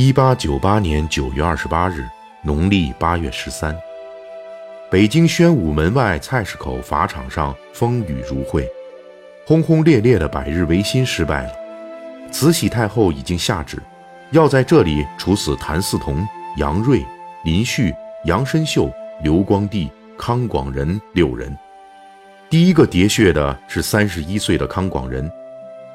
[0.00, 2.08] 一八九八年九月二十八日，
[2.42, 3.76] 农历八月十三，
[4.88, 8.64] 北京宣武门外菜市口法场上风雨如晦，
[9.44, 11.52] 轰轰烈烈的百日维新失败了。
[12.30, 13.76] 慈禧太后已经下旨，
[14.30, 16.24] 要在这里处死谭嗣同、
[16.58, 17.04] 杨锐、
[17.42, 17.92] 林旭、
[18.24, 18.88] 杨申秀、
[19.24, 21.52] 刘光第、康广仁六人。
[22.48, 25.28] 第一个喋血的是三十一岁的康广仁，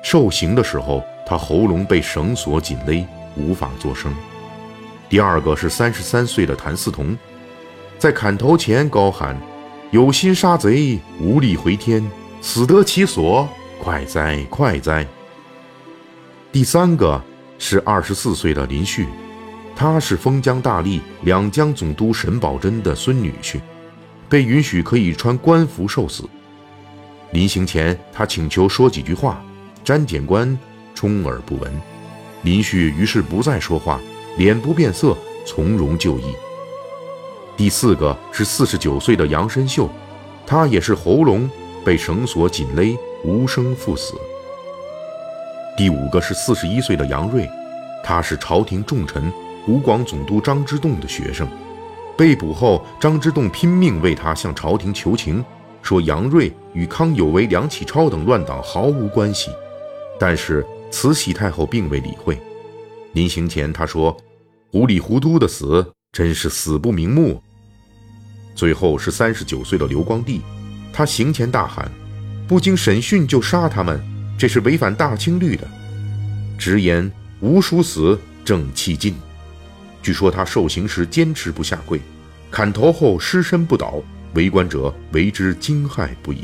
[0.04, 4.14] 受刑的时候，他喉咙被绳索紧勒，无法作声。
[5.10, 7.18] 第二个是三十三岁的谭嗣同，
[8.00, 9.40] 在砍头前高喊
[9.92, 12.04] ：“有心杀贼，无力回天，
[12.42, 13.48] 死得其所，
[13.82, 15.06] 快哉快哉！”
[16.52, 17.22] 第三个
[17.60, 19.08] 是二十四岁的林旭，
[19.76, 23.60] 他是封疆大吏两江总督沈葆桢的孙女婿，
[24.28, 26.28] 被允许可以穿官服受死。
[27.32, 29.44] 临行前，他请求说几句话，
[29.84, 30.58] 詹检官
[30.94, 31.93] 充耳不闻。
[32.44, 34.00] 林旭于是不再说话，
[34.38, 36.36] 脸不变色，从容就义。
[37.56, 39.90] 第四个是四十九岁的杨申秀，
[40.46, 41.50] 他也是喉咙
[41.86, 44.16] 被绳索紧勒，无声赴死。
[45.78, 47.50] 第五个是四十一岁的杨锐，
[48.04, 49.32] 他是朝廷重臣
[49.66, 51.48] 湖广总督张之洞的学生，
[52.18, 55.44] 被捕后，张之洞拼命为他向朝廷求情。
[55.82, 59.52] 说杨锐与康有为、梁启超等乱党毫无关系，
[60.18, 62.40] 但是慈禧太后并未理会。
[63.14, 64.16] 临行前，她说
[64.72, 67.42] ：“糊里糊涂的死，真是死不瞑目。”
[68.54, 70.40] 最后是三十九岁的刘光第，
[70.94, 71.92] 他行前大喊
[72.48, 74.00] ：“不经审讯就杀他们，
[74.38, 75.68] 这是违反大清律的。”
[76.60, 79.16] 直言：“吾属死，正气尽。”
[80.04, 82.00] 据说他受刑时坚持不下跪，
[82.52, 83.96] 砍头后尸身不倒。
[84.36, 86.44] 围观者为之惊骇不已。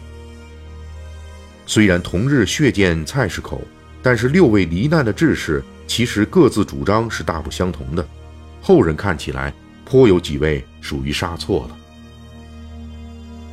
[1.67, 3.61] 虽然同日血溅菜市口，
[4.01, 8.07] 但是六位罹难的志士其实各自主张是大不相同的。
[8.61, 9.53] 后人看起来，
[9.85, 11.77] 颇有几位属于杀错了。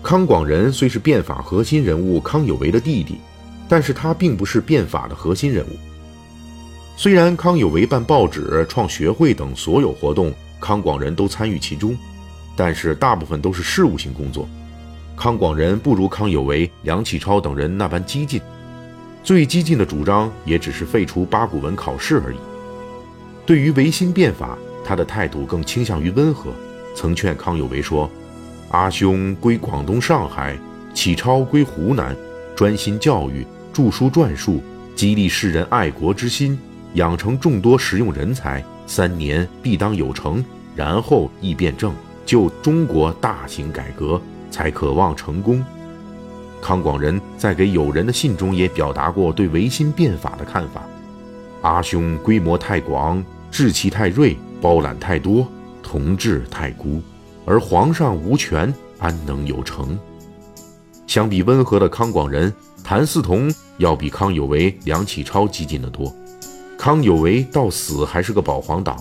[0.02, 3.18] 康广仁虽是变法核心人物康有为的弟弟，
[3.68, 5.76] 但是他并不是变法的核心人物。
[6.96, 11.96] 虽然康有为办报纸、创学会等所有活动，康广仁都参与其中。
[12.58, 14.48] 但是大部分都是事务性工作，
[15.14, 18.40] 康广仁不如康有为、梁启超等人那般激进，
[19.26, 22.36] 最激进的主张也只是废除八股文考试而已。
[23.44, 26.52] 对于维新变法，他的态度更倾向于温和，
[26.94, 28.08] 曾劝康有为说
[28.70, 30.56] ：“阿兄归广东上海，
[30.94, 32.16] 启超归湖南，
[32.54, 34.62] 专心教育，著书撰述，
[34.94, 36.56] 激励世人爱国之心，
[36.94, 40.44] 养成众多实用人才，三年必当有成，
[40.76, 41.92] 然后易变正。”
[42.24, 44.22] 就中国大型改革
[44.52, 45.64] 才可望成功。
[46.60, 50.82] 康广仁在给友人的信中也表达过对维新变法的看法：
[51.62, 55.46] 阿兄规模太广，志气太锐，包揽太多，
[55.82, 57.00] 同志太孤，
[57.44, 59.98] 而皇上无权，安能有成？
[61.06, 62.52] 相比温和的康广仁，
[62.82, 66.12] 谭嗣同要比康有为、梁启超激进得多。
[66.76, 68.96] 康有为到死还是个保皇党。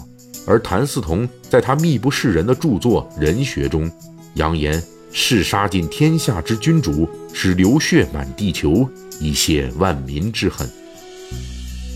[0.47, 3.91] 而谭嗣同在他密不示人的著作《人学》中，
[4.35, 4.79] 扬言
[5.11, 10.65] 誓杀尽天下之君主，使流血满地球，以泄万民之恨。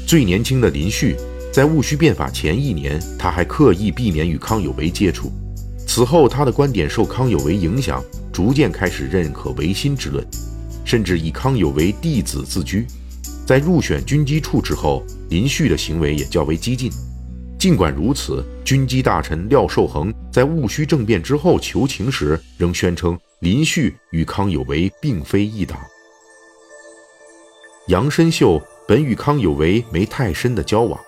[0.05, 1.15] 最年轻的林旭，
[1.49, 5.31] 在戊戌变法前一年，他还刻意避免与康有为接触。
[5.87, 10.21] 此后，他的观点受康有为影响，逐渐开始认可维新之论，
[10.83, 12.85] 甚至以康有为弟子自居。
[13.45, 16.91] 在入选军机处之后，林旭的行为也较为激进。
[17.57, 25.79] 尽管如此，军机大臣廖寿恒在戊戌政变之后求情时，仍宣称林旭与康有为并非一党。
[27.87, 30.99] 杨申秀本与康有为没太深的交往，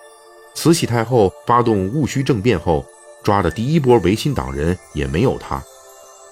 [0.56, 2.84] 慈禧太后发动戊戌政变后，
[3.22, 5.62] 抓的第一波维新党人也没有他。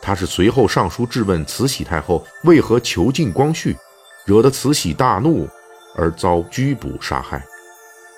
[0.03, 3.77] 他是随后上书质问慈禧太后为何囚禁光绪，
[4.27, 5.49] 惹得慈禧大怒，
[5.95, 7.41] 而遭拘捕杀害。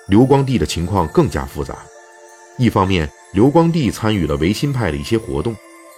[0.07, 1.77] 刘光第的情况更加复杂。
[2.57, 5.55] 一方面，刘光第参与了维新派的一些活动，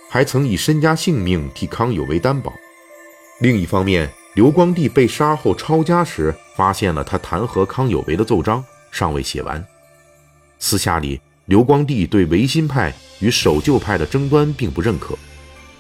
[0.10, 2.50] 还曾以身家性命替康有为担保；
[3.42, 9.64] 另一方面，刘光第被杀后抄家时，发现了他弹劾康有为的奏章尚未写完。
[10.58, 15.18] 私下里，刘光第对维新派与守旧派的争端并不认可。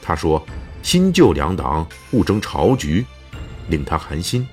[0.02, 0.46] 他说
[0.84, 3.06] ：“新旧两党互争朝局，
[3.70, 4.46] 令他寒心。”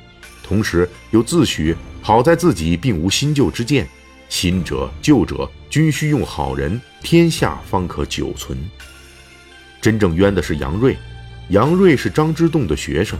[0.42, 3.88] 同时又自诩好在自己并无新旧之见。
[4.32, 8.58] 新者旧者均需用好人，天下方可久存。
[9.78, 10.96] 真正冤的是杨锐，
[11.50, 13.18] 杨锐是张之洞的学生，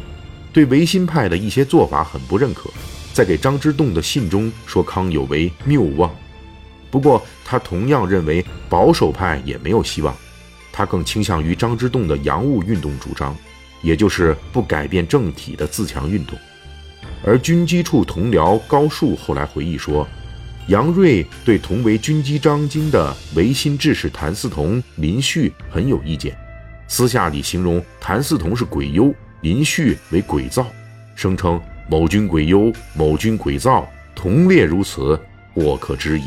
[0.55, 2.71] 对维新派的一些做法很不认可，
[3.13, 6.11] 在给张之洞的信中说康有为谬妄。
[6.91, 10.17] 不过他同样认为保守派也没有希望，
[10.73, 13.37] 他更倾向于张之洞的洋务运动主张，
[13.83, 16.39] 也就是不改变政体的自强运动。
[17.23, 20.09] 而军机处同僚高树后来回忆说，
[20.69, 26.37] 杨锐对同为军机张京的维新志士谭嗣同、林旭很有意见，
[26.87, 30.65] 私下里形容谭嗣同是鬼优，林旭为鬼造，
[31.17, 31.61] 声称
[31.91, 35.19] 某军鬼优，某军鬼造，同列如此，
[35.53, 36.27] 或可知矣。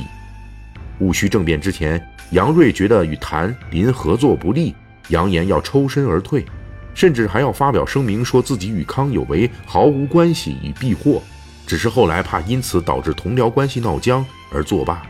[1.00, 4.76] 戊戌政变之前，杨锐觉得与谭林合作不利，
[5.10, 6.46] 扬言要抽身而退。
[6.94, 11.22] 甚至还要发表声明，说自己与康有为毫无关系，以避祸。
[11.66, 15.02] 只是后来怕因此导致同僚关系闹僵而作罢。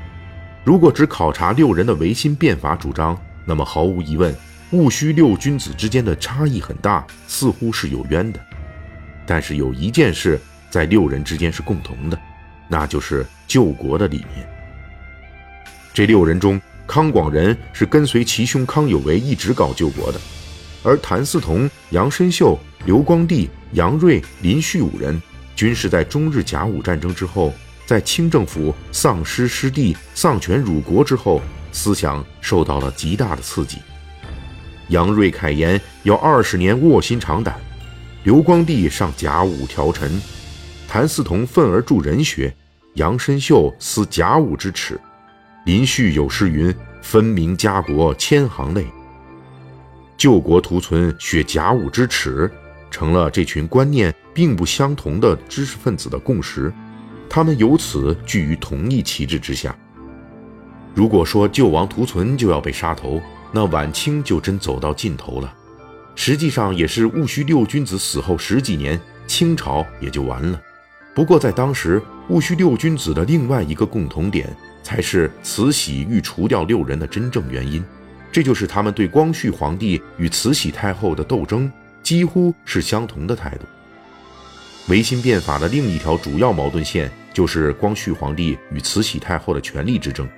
[0.63, 3.15] 如果只考察六人的维新变法主张，
[3.45, 4.35] 那么毫无疑问，
[4.71, 8.39] 戊戌六君子之间的差异很大，似乎是有冤的。
[9.25, 12.19] 但是有一件事在六人之间是共同的，
[12.67, 14.47] 那就是救国的理念。
[15.93, 20.19] 这六人中，康广仁是跟随其兄康有为一直搞救国的。
[20.83, 25.19] 而谭嗣同、杨申秀、刘光第、杨锐、林旭五人，
[25.55, 27.53] 均是在中日甲午战争之后，
[27.85, 31.41] 在清政府丧失失地、丧权辱国之后，
[31.71, 33.77] 思想受到了极大的刺激。
[34.89, 37.55] 杨锐慨言要二十年卧薪尝胆，
[38.23, 40.21] 刘光第上甲午调陈，
[40.87, 42.53] 谭嗣同愤而著人学，
[42.95, 44.99] 杨申秀思甲午之耻，
[45.65, 48.85] 林旭有诗云：“分明家国千行泪。”
[50.17, 52.49] 救国图存雪甲午之耻，
[52.95, 56.71] 成了这群观念并不相同的知识分子的共识。
[57.29, 59.75] 他们由此聚于同一旗帜之下。
[60.93, 63.21] 如果说救亡图存就要被杀头，
[63.51, 65.53] 那晚清就真走到尽头了。
[66.15, 68.97] 实际上也是戊戌六君子死后十几年，
[69.27, 70.61] 清朝也就完了。
[71.13, 77.83] 不过在当时，戊戌六君子的另外一个共同点，才是慈禧欲除掉六人的真正原因。
[78.31, 81.69] 这就是他们对光绪皇帝与慈禧太后的斗争
[82.05, 83.65] 几乎是相同的态度。
[84.87, 90.29] 维新变法的另一条主要矛盾线就是光绪皇帝与慈禧太后的权力之争，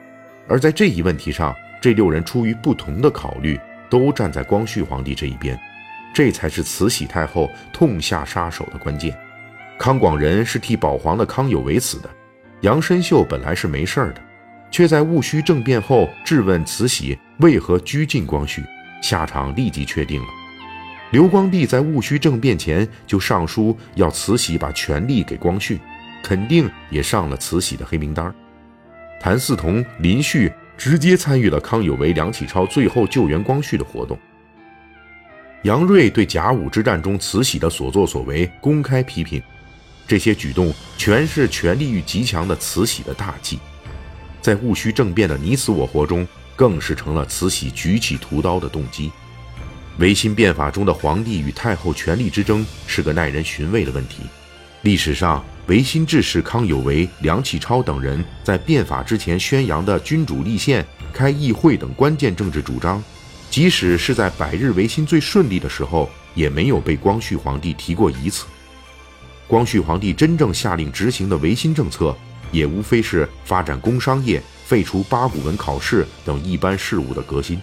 [0.48, 3.60] 而在这一问题上，这六人出于不同的考虑，
[3.90, 5.60] 都站在光绪皇帝这一边，
[6.14, 9.14] 这才是慈禧太后痛下杀手的关键。
[9.78, 12.10] 康广仁是替保皇的康有为死的，
[12.62, 14.22] 杨申秀本来是没事儿的。
[14.70, 18.64] 却在戊戌政变后质问慈禧为何拘禁光绪，
[19.02, 20.28] 下场立即确定了。
[21.10, 25.80] 刘光第在戊戌政变前就上书要慈禧把权力给光绪，
[26.22, 28.34] 肯定也上了慈禧的黑名单。
[29.22, 34.20] 谭嗣同、林旭直接参与了康有为、梁启超最后救援光绪的活动。
[35.64, 39.42] 杨锐对甲午之战中慈禧的所作所为公开批评，
[40.06, 43.58] 这些举动全是权力欲极强的慈禧的大忌。
[44.42, 49.10] 在戊戌政变的你死我活中，更是成了慈禧举起屠刀的动机。
[50.00, 54.22] 维新变法中的皇帝与太后权力之争是个耐人寻味的问题。
[54.82, 63.04] 历史上，维新志士康有为、梁启超等人在变法之前宣扬的君主立宪、开议会等关键政治主张，
[63.50, 68.46] 即使是在百日维新最顺利的时候，也没有被光绪皇帝提过一次。
[69.48, 72.16] 光绪皇帝真正下令执行的维新政策。
[72.50, 77.60] 也无非是发展工商业、废除八股文考试等一般事务的革新。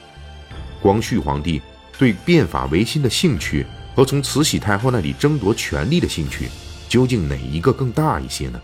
[0.82, 1.58] 光绪皇帝
[1.98, 6.48] 对变法维新的兴趣和从慈禧太后那里争夺权力的兴趣，
[6.88, 8.60] 究竟哪一个更大一些呢？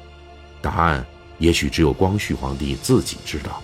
[0.60, 1.04] 答案
[1.38, 3.62] 也许只有光绪皇帝自己知道。